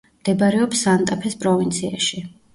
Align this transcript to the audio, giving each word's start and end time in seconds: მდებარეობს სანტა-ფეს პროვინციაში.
მდებარეობს 0.21 0.81
სანტა-ფეს 0.87 1.37
პროვინციაში. 1.45 2.25